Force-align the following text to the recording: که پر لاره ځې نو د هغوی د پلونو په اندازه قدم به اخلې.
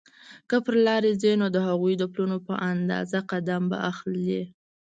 که 0.49 0.55
پر 0.65 0.75
لاره 0.85 1.11
ځې 1.21 1.31
نو 1.41 1.47
د 1.55 1.57
هغوی 1.67 1.93
د 1.97 2.03
پلونو 2.11 2.37
په 2.47 2.53
اندازه 2.71 3.19
قدم 3.31 3.61
به 3.71 3.77
اخلې. 3.91 4.41